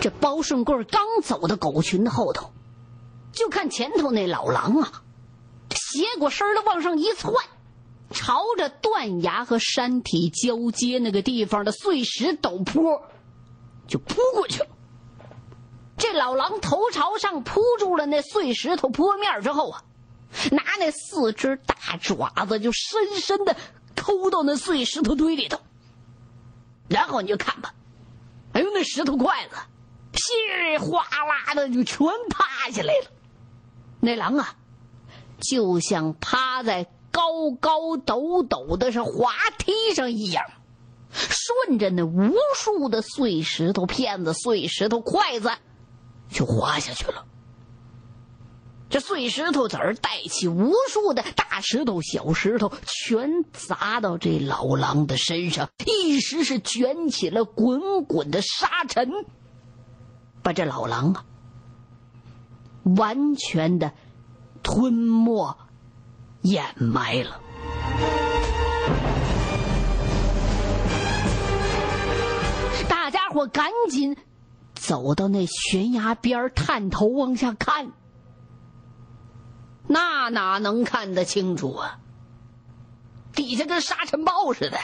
[0.00, 2.52] 这包顺贵刚走到狗群的后头，
[3.32, 5.02] 就看前头那老狼啊，
[5.70, 7.34] 斜过身的往上一窜，
[8.10, 13.02] 朝着断崖和山体交接那个地方的碎石陡坡
[13.86, 14.68] 就扑过去了。
[15.98, 19.84] 这老狼头朝上扑住了那碎石头坡面之后啊，
[20.50, 23.54] 拿那四只大爪子就深深的
[23.94, 25.60] 抠到那碎石头堆里头，
[26.88, 27.74] 然后你就看吧，
[28.54, 29.56] 哎呦，那石头块子。
[30.12, 30.20] 噼
[30.70, 33.10] 里哗啦的就全趴下来了，
[34.00, 34.56] 那狼啊，
[35.40, 40.44] 就像趴在高高陡陡的是滑梯上一样，
[41.12, 45.50] 顺着那无数的碎石头片子、碎石头筷子
[46.28, 47.26] 就滑下去了。
[48.88, 59.08] 这碎石头子儿带起无数的大石头、小石头，全砸到这老狼的身上，一时是卷起了滚滚的沙尘。
[60.50, 61.24] 把这老狼啊，
[62.96, 63.92] 完全的
[64.64, 65.56] 吞没、
[66.40, 67.40] 掩埋了。
[72.88, 74.16] 大家伙赶紧
[74.74, 77.92] 走到那悬崖边探头往下看，
[79.86, 82.00] 那哪能看得清楚啊？
[83.36, 84.76] 底下跟沙尘暴似的，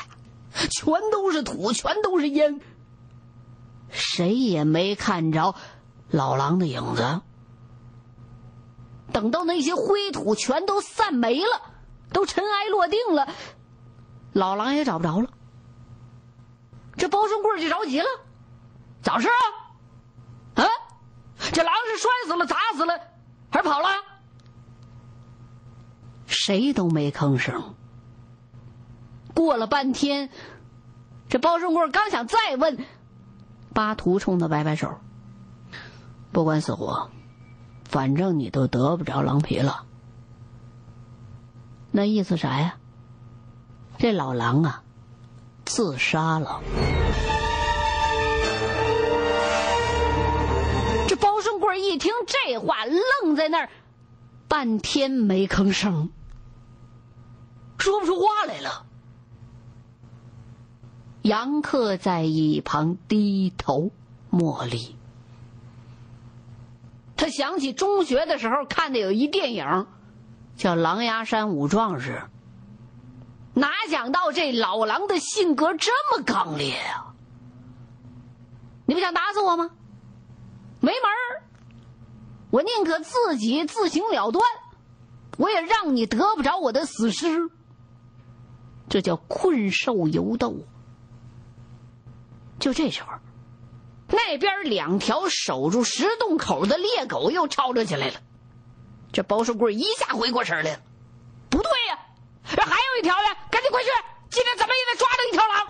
[0.52, 2.60] 全都是土，全都是烟。
[3.88, 5.54] 谁也没看着
[6.10, 7.20] 老狼的影子。
[9.12, 11.62] 等到那些灰土全都散没了，
[12.12, 13.28] 都尘埃落定了，
[14.32, 15.30] 老狼也找不着了。
[16.96, 18.06] 这包顺贵就着急了
[19.02, 20.64] ：“咋事啊？
[20.64, 20.68] 啊，
[21.52, 22.98] 这狼是摔死了、砸死了，
[23.50, 23.88] 还是跑了？”
[26.26, 27.74] 谁都没吭声。
[29.34, 30.30] 过了半天，
[31.28, 32.84] 这包顺贵刚想再问。
[33.76, 35.00] 巴图冲他摆摆手，
[36.32, 37.10] 不管死活，
[37.84, 39.84] 反正你都得不着狼皮了。
[41.90, 42.76] 那意思啥呀？
[43.98, 44.82] 这老狼啊，
[45.66, 46.62] 自杀了。
[51.06, 53.68] 这包顺贵一听这话，愣在那儿，
[54.48, 56.08] 半天没吭声，
[57.76, 58.85] 说不出话来了。
[61.26, 63.90] 杨克在一旁低头
[64.30, 64.94] 默立。
[67.16, 69.88] 他想起中学的时候看的有一电影，
[70.56, 72.12] 叫《狼牙山五壮士》。
[73.54, 77.12] 哪想到这老狼的性格这么刚烈啊！
[78.86, 79.70] 你不想打死我吗？
[80.78, 81.42] 没门儿！
[82.50, 84.44] 我宁可自己自行了断，
[85.38, 87.50] 我也让你得不着我的死尸。
[88.88, 90.54] 这叫困兽犹斗。
[92.58, 93.08] 就这时候，
[94.08, 98.20] 那边两条守住石洞口的猎狗又吵吵起来了。
[99.12, 100.80] 这包寿贵一下回过神来了，
[101.48, 101.98] 不对呀，
[102.44, 103.88] 这还有一条呢，赶紧快去！
[104.30, 105.66] 今天怎么也得抓到一条狼。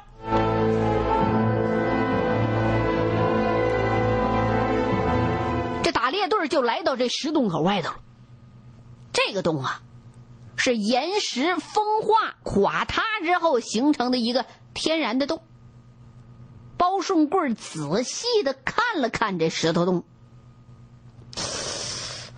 [5.82, 8.00] 这打猎队就来到这石洞口外头了。
[9.12, 9.82] 这个洞啊，
[10.56, 15.42] 是岩石风化垮塌之后形成的一个天然的洞。
[16.76, 20.04] 包顺贵仔细的看了看这石头洞，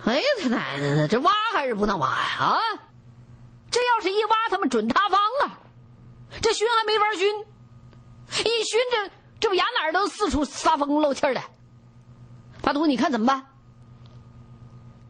[0.05, 2.37] 哎呀，他奶奶的，这挖还是不能挖呀？
[2.39, 2.57] 啊，
[3.69, 5.59] 这要是一挖，他们准塌方啊！
[6.41, 7.39] 这熏还没法熏，
[8.45, 11.41] 一熏这这不牙哪儿都四处撒风漏气儿的。
[12.61, 13.45] 巴图，你看怎么办？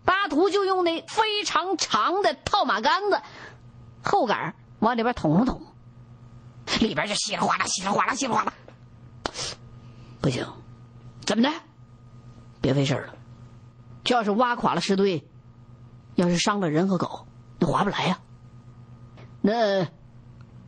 [0.06, 3.22] 巴图就用那非常长的套马杆子
[4.04, 5.62] 后杆往里边捅了捅，
[6.80, 8.54] 里边就稀里哗啦、稀里哗啦、稀里哗啦。
[10.22, 10.46] 不行，
[11.26, 11.50] 怎么的？
[12.62, 13.16] 别费事了。
[14.04, 15.26] 这要是挖垮了石堆，
[16.16, 17.28] 要是伤了人和狗，
[17.60, 18.20] 那划不来呀。
[19.42, 19.88] 那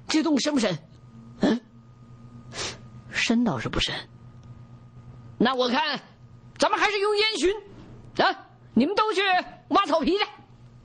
[0.07, 0.77] 这洞深不深？
[1.41, 1.59] 嗯，
[3.09, 3.93] 深倒是不深。
[5.37, 5.99] 那我看，
[6.57, 8.47] 咱们还是用烟熏啊！
[8.73, 9.21] 你们都去
[9.69, 10.25] 挖草皮去。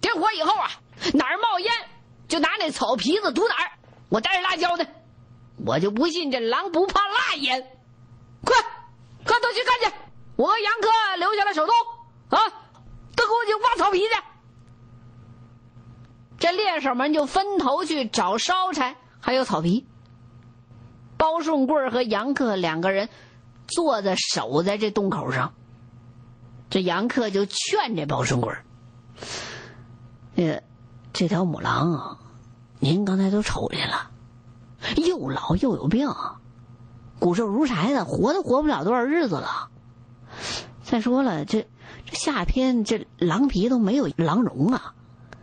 [0.00, 0.70] 点火以后啊，
[1.14, 1.72] 哪儿冒烟
[2.26, 3.70] 就拿那草皮子堵哪儿。
[4.08, 4.84] 我带着辣椒呢，
[5.64, 7.75] 我就不信这狼不怕辣烟。
[8.46, 8.56] 快，
[9.26, 9.96] 快都去干去！
[10.36, 10.88] 我和杨哥
[11.18, 11.74] 留下来守洞，
[12.30, 12.38] 啊，
[13.14, 14.08] 都给我去挖草皮去。
[16.38, 19.86] 这猎手们就分头去找烧柴，还有草皮。
[21.16, 23.08] 包顺贵和杨克两个人
[23.66, 25.54] 坐在守在这洞口上。
[26.68, 28.54] 这杨克就劝这包顺贵
[30.36, 30.62] ：“呃，
[31.12, 32.18] 这条母狼啊，
[32.80, 34.10] 您刚才都瞅见了，
[34.96, 36.08] 又老又有病。”
[37.18, 39.70] 骨瘦如柴的，活都活不了多少日子了。
[40.82, 41.66] 再说了，这
[42.04, 44.94] 这夏天这狼皮都没有狼绒啊，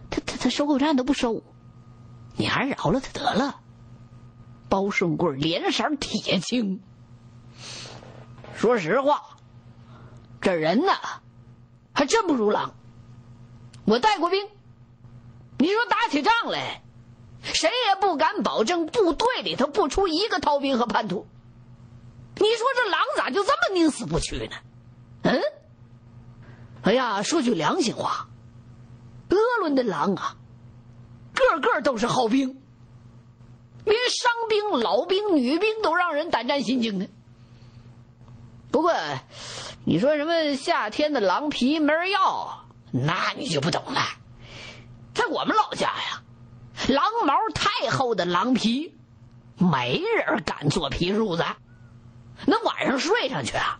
[0.10, 1.44] 他他他收购站都不收，
[2.38, 3.60] 你还是饶了他得了。
[4.70, 6.81] 包顺贵脸色铁青，
[8.56, 9.22] 说实话，
[10.42, 10.94] 这人呢，
[11.94, 12.74] 还真不如狼。
[13.86, 14.48] 我带过兵，
[15.60, 16.81] 你说打起仗来，
[17.42, 21.28] 谁也不敢保证部队里头不出一个逃兵和叛徒。
[22.35, 24.56] 你说这狼咋就这么宁死不屈呢？
[25.24, 25.41] 嗯？
[26.83, 28.27] 哎呀，说句良心话，
[29.30, 30.35] 鄂伦的狼啊，
[31.33, 32.62] 个个都是好兵，
[33.85, 37.07] 连伤兵、老兵、女兵都让人胆战心惊的。
[38.69, 38.94] 不过，
[39.85, 44.01] 你说什么夏天的狼皮没人要，那你就不懂了。
[45.13, 46.24] 在我们老家呀，
[46.89, 48.97] 狼毛太厚的狼皮，
[49.57, 51.45] 没人敢做皮褥子。
[52.45, 53.80] 那晚上睡上去啊，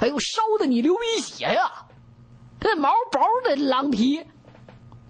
[0.00, 1.86] 哎呦，烧的你流鼻血呀！
[2.60, 4.24] 那毛薄的狼皮，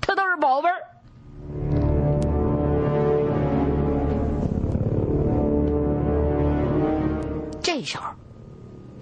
[0.00, 0.76] 它都是宝贝儿。
[7.62, 8.14] 这时候，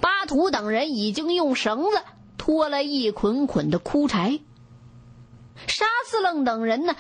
[0.01, 2.03] 巴图等人已经用绳子
[2.37, 4.41] 拖来一捆捆的枯柴，
[5.67, 6.95] 沙四楞等人呢，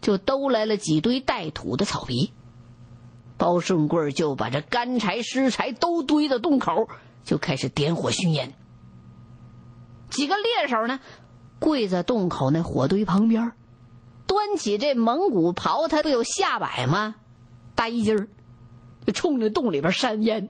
[0.00, 2.32] 就兜来了几堆带土的草皮。
[3.38, 6.88] 包顺贵就把这干柴湿柴都堆到洞口，
[7.24, 8.54] 就开始点火熏烟。
[10.08, 11.00] 几个猎手呢，
[11.58, 13.52] 跪在洞口那火堆旁边，
[14.26, 17.16] 端起这蒙古袍，它不有下摆吗？
[17.74, 18.28] 大衣襟儿，
[19.06, 20.48] 就冲着洞里边扇烟，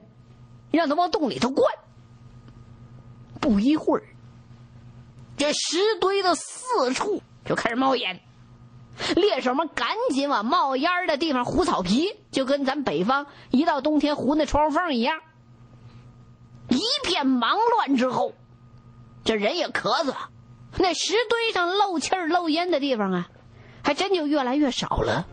[0.71, 1.73] 让他往洞里头灌。
[3.41, 4.03] 不一会儿，
[5.35, 8.21] 这石堆的四处就开始冒烟。
[9.15, 15.19] 猎手们赶紧往冒烟的地方糊草皮，就跟咱北方一到冬天糊那窗户缝一样。
[16.69, 18.33] 一片忙乱之后，
[19.23, 20.13] 这人也咳嗽，
[20.77, 23.29] 那石堆上漏气儿、漏烟的地方啊，
[23.83, 25.25] 还真就越来越少了。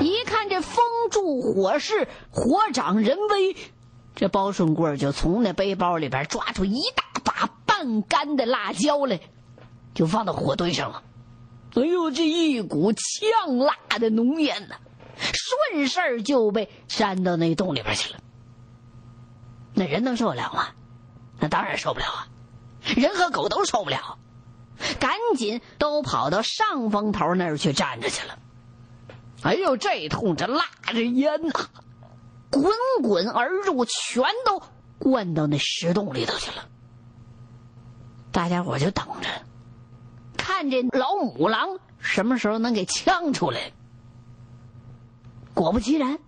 [0.00, 3.56] 一看这风助火势，火长人威。
[4.16, 9.20] 这包顺贵就从那背包里边抓出一大把半干的辣椒来，
[9.94, 11.02] 就放到火堆上了。
[11.74, 14.76] 哎呦，这一股呛辣的浓烟呐，
[15.18, 18.20] 顺势就被扇到那洞里边去了。
[19.74, 20.68] 那人能受得了吗？
[21.38, 22.28] 那当然受不了啊！
[22.96, 24.16] 人和狗都受不了，
[24.98, 28.38] 赶紧都跑到上风头那儿去站着去了。
[29.42, 31.52] 哎呦，这通这辣着烟呐！
[32.50, 32.72] 滚
[33.02, 34.62] 滚而入，全都
[34.98, 36.68] 灌到那石洞里头去了。
[38.32, 39.28] 大家伙就等着，
[40.36, 43.72] 看这老母狼什么时候能给呛出来。
[45.54, 46.18] 果不其然，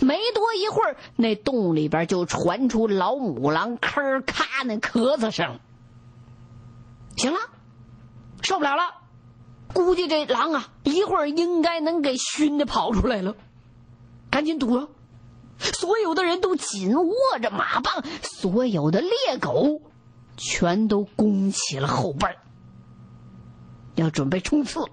[0.00, 5.58] 没多一会儿，那洞里边就传出老母狼吭咔那咳嗽声。
[7.16, 7.38] 行了，
[8.42, 8.82] 受不了了，
[9.72, 13.34] 估计这狼啊，一会儿应该能给熏的跑出来了，
[14.30, 14.88] 赶紧堵了。
[15.58, 19.80] 所有的人都紧握着马棒，所有的猎狗
[20.36, 22.28] 全都弓起了后背，
[23.94, 24.84] 要准备冲刺。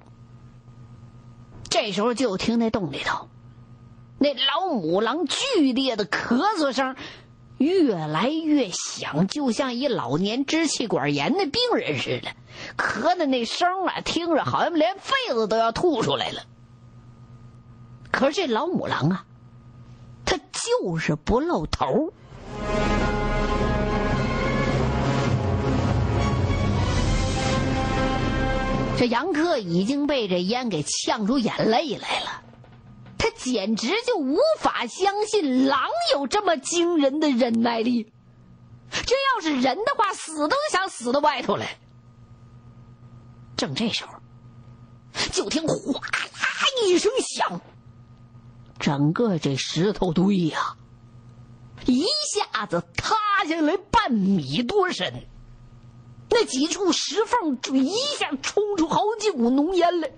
[1.70, 3.28] 这时候就听那洞里头，
[4.20, 6.96] 那老母狼剧烈的咳嗽声
[7.58, 12.30] 越来越响，就像一老年支气管炎的病人似的，
[12.78, 16.44] 咳的那声啊，听着好像连肺子都要吐出来了。
[18.12, 19.26] 可是这老母狼啊。
[20.82, 22.12] 就是不露头。
[28.98, 32.44] 这杨克已经被这烟给呛出眼泪来了，
[33.18, 38.12] 他简直就无法相信狼有这么惊人的忍耐力。
[38.92, 41.78] 这要是人的话，死都想死到外头来。
[43.58, 44.14] 正这时候，
[45.32, 46.20] 就听哗啦
[46.86, 47.62] 一声响。
[48.84, 50.76] 整个这石头堆呀，
[51.86, 53.16] 一下子塌
[53.48, 55.24] 下来半米多深，
[56.30, 60.12] 那几处石缝就一下冲出好几股浓烟来。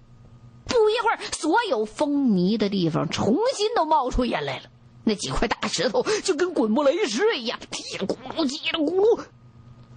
[0.65, 4.63] 不一会儿，所有风泥的地方重新都冒出烟来了。
[5.03, 9.23] 那几块大石头就跟滚木雷石一样，叽里咕噜，叽里咕噜，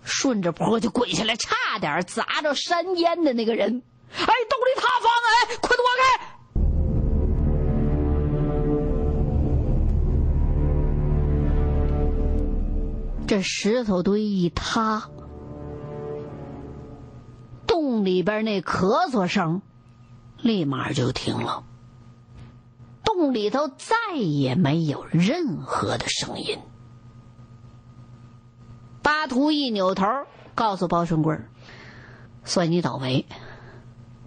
[0.04, 3.82] 顺着坡就滚下来，差点砸着山烟的那个人。
[4.12, 5.10] 哎，洞里塌方！
[5.24, 6.27] 哎，快躲开！
[13.28, 15.10] 这石头堆一塌，
[17.66, 19.60] 洞里边那咳嗽声
[20.38, 21.62] 立马就停了。
[23.04, 26.58] 洞里头再也没有任何的声音。
[29.02, 30.06] 巴图一扭头，
[30.54, 31.38] 告诉包顺贵
[32.44, 33.26] 算你倒霉，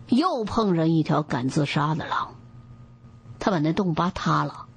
[0.09, 2.35] 又碰上一条敢自杀的狼。
[3.39, 4.67] 他把那洞扒塌了，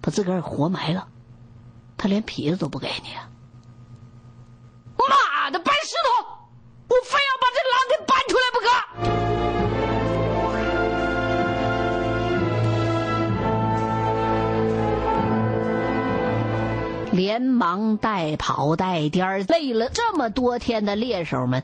[0.00, 1.06] 把自个儿活埋了，
[1.96, 3.10] 他连皮子都不给你。
[5.50, 6.10] 的，搬石头！
[6.88, 8.68] 我非要把这狼给搬出来不可！
[17.12, 21.62] 连忙带跑带颠儿累了这么多天的猎手们，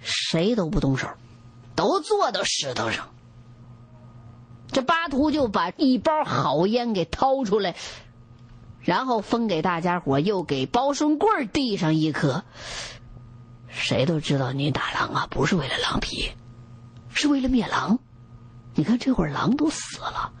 [0.00, 1.08] 谁都不动手，
[1.74, 3.10] 都坐到石头上。
[4.72, 7.74] 这巴图就把一包好烟给掏出来，
[8.80, 12.44] 然后分给大家伙，又给包顺贵递上一颗。
[13.68, 16.32] 谁都知道你打狼啊，不是为了狼皮，
[17.10, 17.98] 是为了灭狼。
[18.74, 20.32] 你看这会儿狼都死了，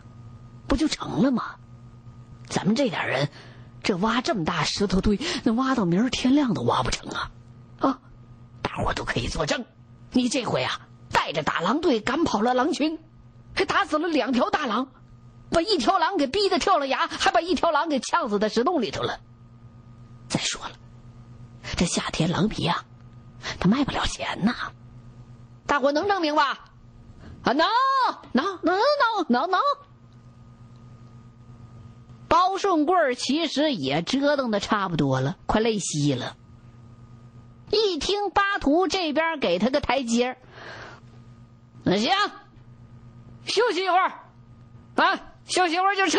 [0.66, 1.56] 不就成了吗？
[2.48, 3.28] 咱们这点人，
[3.82, 7.30] 这挖这么大石头堆，那挖到明儿天亮都挖不成啊！
[7.80, 7.98] 啊，
[8.62, 9.64] 大伙都可以作证，
[10.12, 10.80] 你这回啊，
[11.10, 12.98] 带着打狼队赶跑了狼群。
[13.54, 14.86] 还打死了两条大狼，
[15.50, 19.18] 把一条狼给逼得跳了崖，还把一条狼给呛死在石洞里头了。
[20.28, 20.76] 再说了，
[21.76, 22.84] 这夏天狼皮啊，
[23.60, 24.54] 他卖不了钱呐。
[25.66, 26.66] 大伙能证明吧？
[27.42, 27.66] 啊，能，
[28.32, 29.60] 能，能，能，能，能。
[32.28, 36.36] 包顺贵其实也折腾的差不多了，快累稀了。
[37.70, 40.36] 一听巴图这边给他个台阶
[41.84, 42.10] 那行。
[43.46, 44.12] 休息一会儿，
[44.96, 46.18] 啊，休息一会儿就撤。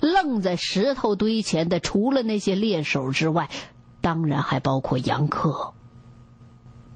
[0.00, 3.50] 愣在石头堆前的，除了那些猎手之外，
[4.06, 5.74] 当然还包括杨克。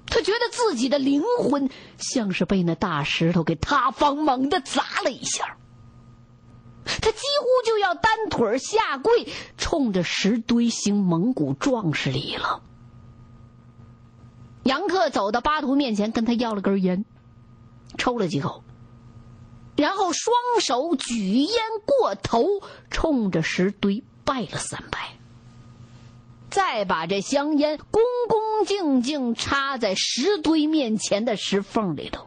[0.07, 5.57] 他觉得自己的灵魂像是被那大石头给塌方，猛地砸了一下。
[6.85, 9.27] 他几乎就要单腿下跪，
[9.59, 12.63] 冲着石堆行蒙古壮士礼了。
[14.63, 17.05] 杨克走到巴图面前，跟他要了根烟。
[17.99, 18.63] 抽了几口，
[19.75, 22.47] 然后双手举烟过头，
[22.89, 25.19] 冲着石堆拜了三拜，
[26.51, 32.27] 再把这香烟恭恭敬敬插在石堆面前的石缝里头。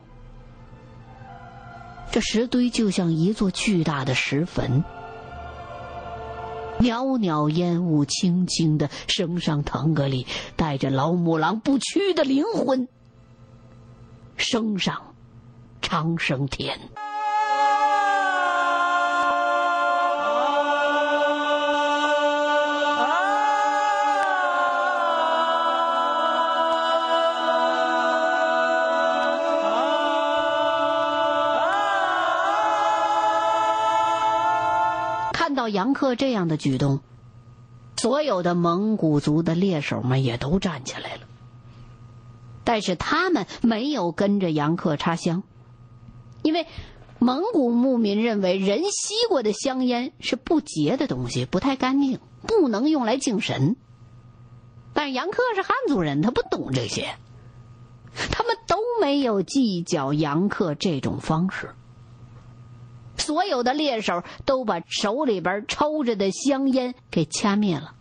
[2.11, 4.83] 这石堆就像一座巨大的石坟，
[6.79, 12.87] 袅袅烟雾轻轻的升上腾格里，带着老母狼不屈的灵魂
[14.37, 15.13] 升上。
[15.81, 16.79] 长生天。
[35.73, 37.01] 杨克这样的举动，
[37.97, 41.21] 所有的蒙古族的猎手们也都站起来了，
[42.63, 45.43] 但是他们没有跟着杨克插香。
[46.43, 46.67] 因为
[47.19, 53.75] 蒙古牧民认为人吸过的香烟是不洁的东西，不太干净，不能用来敬神。
[54.93, 57.15] 但是杨克是汉族人，他不懂这些，
[58.31, 61.73] 他们都没有计较杨克这种方式。
[63.25, 67.95] 所有的猎手都把手里边抽着的香烟给掐灭了，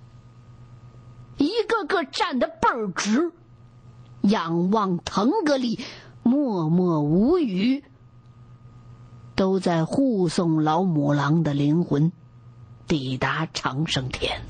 [1.36, 3.32] 一个个站得倍儿直，
[4.22, 5.78] 仰望腾格里，
[6.24, 7.84] 默默无语。
[9.34, 12.12] 都在护送老母狼的灵魂
[12.86, 14.42] 抵达长生天。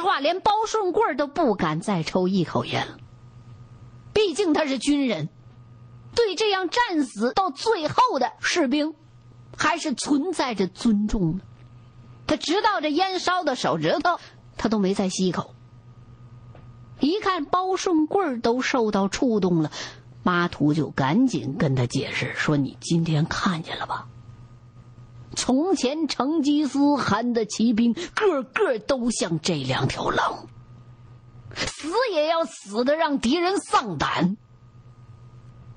[0.00, 2.96] 实话，连包顺贵都不敢再抽一口烟了。
[4.14, 5.28] 毕竟他是军人。
[6.14, 8.94] 对这样战死到最后的士兵，
[9.56, 11.44] 还是存在着尊重的。
[12.26, 14.18] 他直到这烟烧的手指头，
[14.56, 15.54] 他都没再吸一口。
[16.98, 19.70] 一看包顺贵都受到触动了，
[20.24, 24.08] 巴图就赶紧跟他解释说：“你今天看见了吧？
[25.36, 30.46] 从前成吉思汗的骑兵个个都像这两条狼，
[31.54, 34.36] 死也要死的让敌人丧胆。”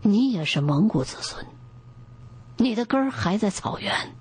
[0.05, 1.45] 你也是蒙古子孙，
[2.57, 4.15] 你的根儿还在草原，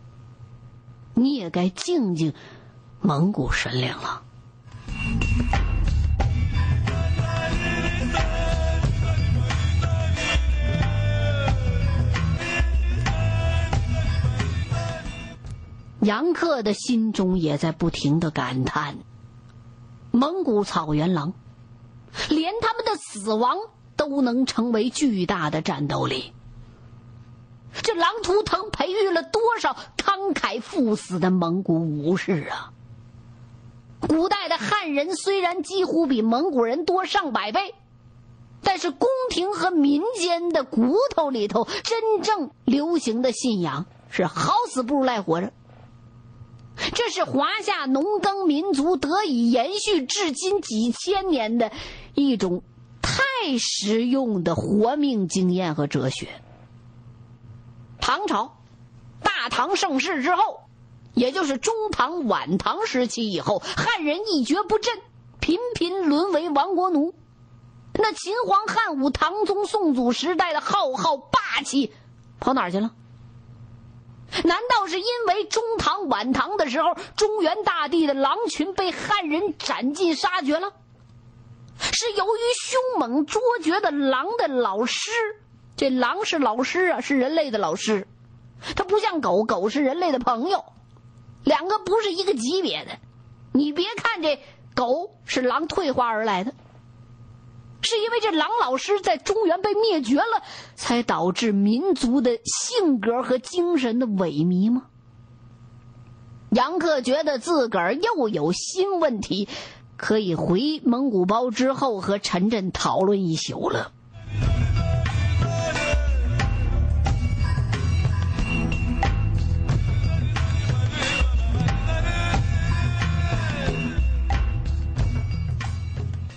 [1.15, 2.35] 你也该敬敬
[3.01, 4.23] 蒙古神灵了。
[16.02, 18.97] 杨克的心中也在不停的感叹：
[20.11, 21.32] 蒙古草原狼，
[22.28, 23.56] 连他们的死亡
[23.97, 26.32] 都能成为巨大的战斗力。
[27.82, 32.73] 这狼图腾培育了多少慷慨赴死的蒙古武士啊！
[34.00, 37.76] 古代的汉人虽然几乎比蒙古人多上百倍，
[38.61, 45.52] 但是宫廷和民间的骨头里头真正流行的信仰是好死不如赖活着。
[46.95, 51.71] 这是华夏农耕民族得以延续至今几千年的
[52.14, 52.62] 一种
[53.00, 56.29] 太实用的活命经验和哲学。
[58.00, 58.57] 唐朝，
[59.23, 60.62] 大唐盛世之后，
[61.14, 64.99] 也就是中唐、晚唐时期以后，汉人一蹶不振，
[65.41, 67.14] 频频沦为亡国奴。
[67.95, 71.93] 那秦皇汉武、唐宗宋祖时代的浩浩霸气，
[72.41, 72.93] 跑哪儿去了？
[74.45, 80.73] 难道是因为中唐、晚唐的时候，中原大地的狼群被汉人斩尽杀绝了？
[81.79, 85.11] 是由于凶猛卓绝的狼的老师，
[85.77, 88.07] 这狼是老师啊，是人类的老师，
[88.77, 90.65] 它不像狗狗是人类的朋友，
[91.45, 92.93] 两个不是一个级别的。
[93.53, 94.41] 你别看这
[94.75, 96.55] 狗是狼退化而来的。
[97.83, 100.43] 是因为这狼老师在中原被灭绝了，
[100.75, 104.85] 才导致民族的性格和精神的萎靡吗？
[106.51, 109.49] 杨克觉得自个儿又有新问题，
[109.97, 113.93] 可以回蒙古包之后和陈震讨论一宿了。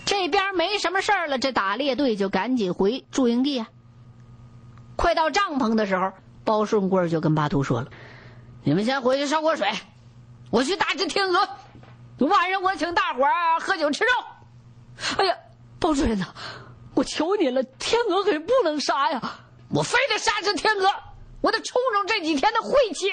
[0.06, 3.68] 这边没什么事儿了，这打猎队就赶紧回驻营地啊。
[4.96, 6.14] 快到帐篷的时候，
[6.44, 7.88] 包顺贵就跟巴图说了
[8.64, 9.68] ：“你们先回去烧锅水，
[10.52, 11.50] 我去打只天鹅。
[12.20, 14.12] 晚上我请大伙儿喝酒吃肉。”
[15.18, 15.36] 哎呀，
[15.80, 16.28] 包主任呐，
[16.94, 19.22] 我求你了，天鹅可不能杀呀！
[19.70, 20.88] 我非得杀只天鹅，
[21.42, 23.12] 我得冲冲这几天的晦气。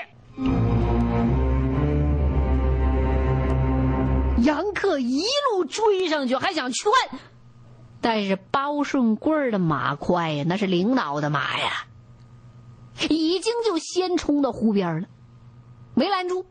[4.42, 6.92] 杨克一路追上去，还想劝，
[8.00, 11.87] 但是包顺贵的马快呀，那是领导的马呀，
[13.09, 15.09] 已经就先冲到湖边了，
[15.94, 16.46] 没拦住。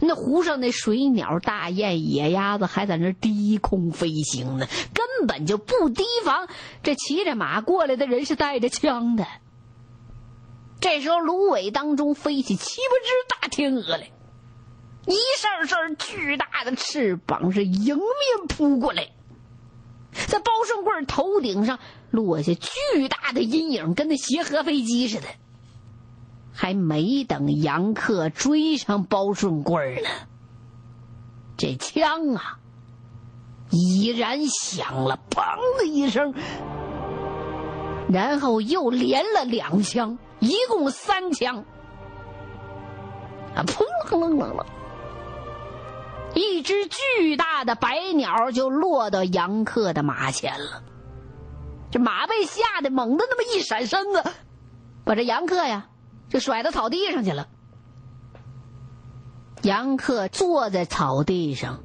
[0.00, 6.48] 那湖上那水鸟、大雁、野鸭子还在那低空飞行呢，根本就不提防
[6.82, 9.26] 这骑着马过来的人是带着枪的。
[10.80, 13.10] 这时候，芦苇当中飞起七八只
[13.42, 14.10] 大天鹅来。
[15.10, 19.08] 一扇扇巨大的翅膀是迎面扑过来，
[20.12, 21.78] 在包顺贵头顶上
[22.10, 25.26] 落下巨大的阴影，跟那协和飞机似的。
[26.52, 30.08] 还没等杨克追上包顺贵呢，
[31.56, 32.58] 这枪啊，
[33.70, 36.34] 已然响了，砰的一声，
[38.08, 41.64] 然后又连了两枪，一共三枪，
[43.54, 44.64] 啊，砰啷啷啷。
[46.34, 50.82] 一只巨大的白鸟就落到杨克的马前了，
[51.90, 54.22] 这马被吓得猛的那么一闪身子，
[55.04, 55.88] 把这杨克呀
[56.28, 57.48] 就甩到草地上去了。
[59.62, 61.80] 杨克坐在草地上，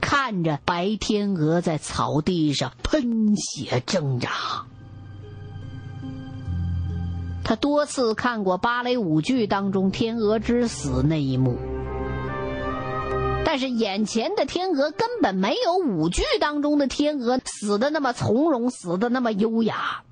[0.00, 4.30] 看着白天鹅在草地上喷血挣扎。
[7.44, 11.58] 他多次看过芭蕾舞剧当中天鹅之死那一幕。
[13.44, 20.02] 但是眼前的天鹅根本没有舞剧当中的天鹅死的那么从容，死的那么优雅，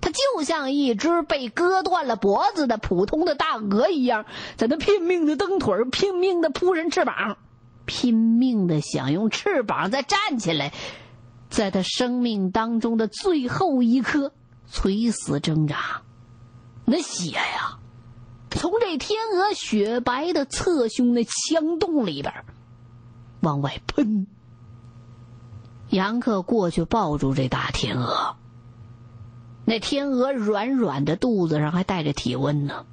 [0.00, 4.26] 它就像一只被割断了脖子的普通的大鹅一样，
[4.56, 7.38] 在那拼命的蹬腿拼命的扑人翅膀，
[7.86, 10.72] 拼命的想用翅膀再站起来，
[11.48, 14.32] 在它生命当中的最后一刻
[14.70, 16.02] 垂死挣扎，
[16.84, 17.78] 那血呀，
[18.50, 22.32] 从这天鹅雪白的侧胸那枪洞里边。
[23.40, 24.26] 往外喷。
[25.90, 28.36] 杨克过去抱住这大天鹅，
[29.64, 32.84] 那天鹅软软的肚子上还带着体温呢，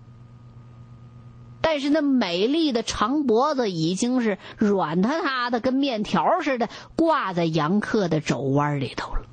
[1.60, 9.24] 但是那美丽的长脖子已经是软塌塌的，跟面条似的挂在杨克的肘弯里头了。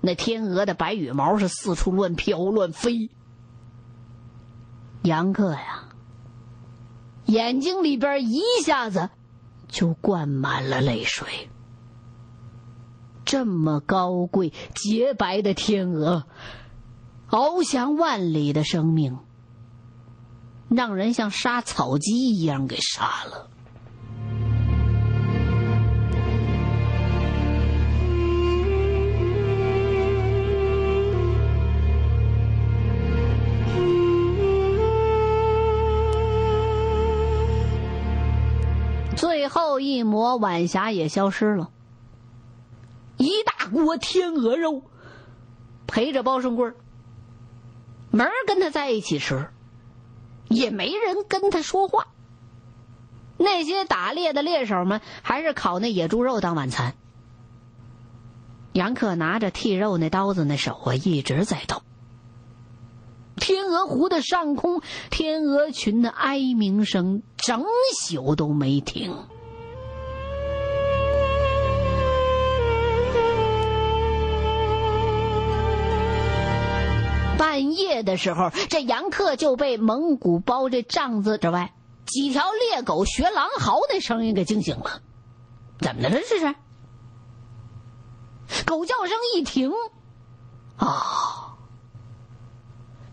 [0.00, 3.10] 那天鹅的白羽毛是四处乱飘乱飞，
[5.02, 5.84] 杨克呀，
[7.26, 9.10] 眼睛里边一下子。
[9.68, 11.48] 就灌满了泪水。
[13.24, 16.26] 这么高贵洁白的天鹅，
[17.28, 19.18] 翱翔万里的生命，
[20.68, 23.50] 让人像杀草鸡一样给杀了。
[39.86, 41.70] 一抹晚霞也消失了，
[43.16, 44.82] 一大锅天鹅肉
[45.86, 46.74] 陪着包胜贵儿
[48.10, 49.48] 没人跟他在一起吃，
[50.48, 52.08] 也没人跟他说话。
[53.38, 56.94] 那些打猎的猎手们还是烤那野猪肉当晚餐。
[58.72, 61.82] 杨克拿着剔肉那刀子，那手啊一直在抖。
[63.36, 67.64] 天鹅湖的上空，天鹅群的哀鸣声整
[68.00, 69.14] 宿都没停。
[77.86, 81.72] 夜的时候，这杨克就被蒙古包这帐子之外
[82.06, 85.02] 几条猎狗学狼嚎的声音给惊醒了。
[85.78, 86.16] 怎么的了？
[86.28, 86.54] 这是？
[88.64, 89.72] 狗叫声一停，
[90.76, 91.56] 啊！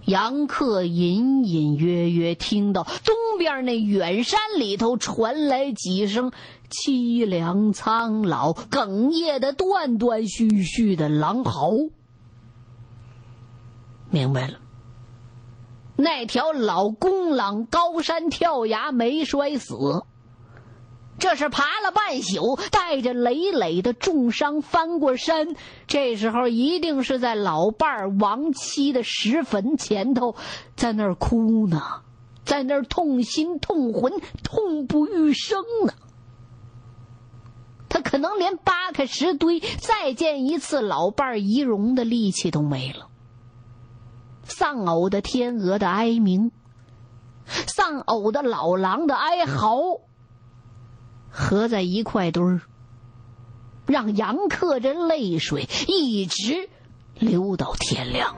[0.05, 6.31] 杨克隐隐约约听到东边那远山里头传来几声
[6.69, 11.71] 凄凉苍老、哽咽的断断续续的狼嚎。
[14.09, 14.59] 明白了，
[15.95, 20.03] 那条老公狼高山跳崖没摔死。
[21.19, 25.56] 这是爬了半宿，带着累累的重伤翻过山。
[25.86, 30.36] 这时候一定是在老伴儿亡妻的石坟前头，
[30.75, 32.01] 在那儿哭呢，
[32.43, 35.93] 在那儿痛心痛魂、痛不欲生呢。
[37.88, 43.08] 他可能连扒开石堆再见一次老伴儿遗容的力气都没了。
[44.43, 46.51] 丧偶的天鹅的哀鸣，
[47.45, 50.01] 丧偶的老狼的哀嚎。
[51.29, 52.62] 合在一块堆儿，
[53.88, 56.69] 让杨克这泪水一直
[57.17, 58.36] 流到天亮。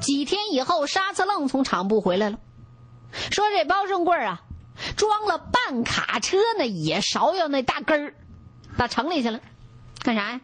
[0.00, 2.38] 几天以后，沙子愣从厂部回来了，
[3.30, 4.42] 说这包胜贵啊，
[4.96, 8.14] 装了半卡车那野芍药那大根儿，
[8.76, 9.40] 到城里去了，
[10.02, 10.40] 干啥呀？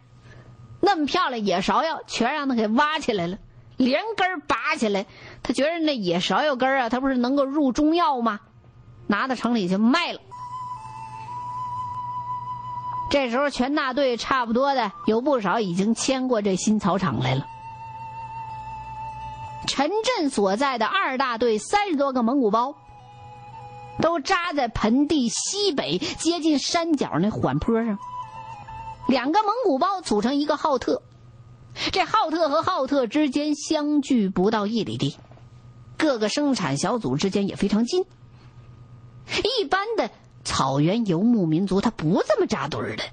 [0.81, 3.39] 那么漂亮野芍药，全让他给挖起来了，
[3.77, 5.07] 连根拔起来。
[5.43, 8.41] 他觉得那野芍药根啊，他不是能够入中药吗？
[9.07, 10.21] 拿到城里去卖了。
[13.11, 17.47] 这时候全大队差不多的有不少已经迁过这新草场来了。
[19.69, 22.75] 陈震所在的二大队三十多个蒙古包，
[24.01, 27.99] 都扎在盆地西北接近山脚那缓坡上。
[29.07, 31.03] 两个蒙古包组成一个浩特，
[31.93, 35.19] 这浩特和浩特之间相距不到一里地，
[35.99, 38.07] 各个生产小组之间也非常近。
[39.61, 40.11] 一般的
[40.45, 43.05] 草原游牧民族他不这么扎堆儿的，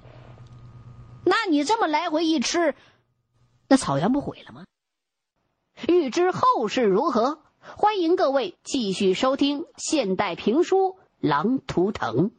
[1.25, 2.75] 那你这么来回一吃，
[3.67, 4.63] 那草原不毁了吗？
[5.87, 10.77] 欲知后事如何，欢迎各位继续收听现代评书
[11.19, 12.29] 《狼图腾》。